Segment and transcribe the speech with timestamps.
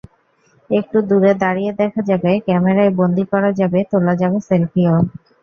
[0.69, 4.95] একটু দূরে দাঁড়িয়ে দেখা যাবে, ক্যামেরায় বন্দী করা যাবে, তোলা যাবে সেলফিও।